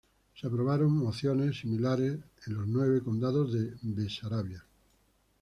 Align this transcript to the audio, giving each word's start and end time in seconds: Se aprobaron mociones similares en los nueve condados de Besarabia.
Se 0.33 0.47
aprobaron 0.47 0.97
mociones 0.97 1.59
similares 1.59 2.13
en 2.47 2.55
los 2.55 2.67
nueve 2.67 3.01
condados 3.03 3.53
de 3.53 3.75
Besarabia. 3.83 4.65